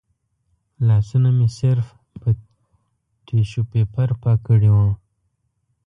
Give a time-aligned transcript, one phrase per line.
[0.87, 1.87] لاسونه مې صرف
[2.21, 2.29] په
[3.25, 4.77] ټیشو پیپر پاک کړي و.